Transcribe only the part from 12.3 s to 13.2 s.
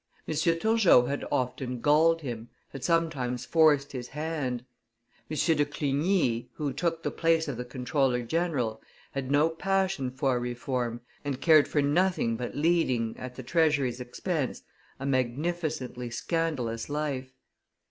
but leading,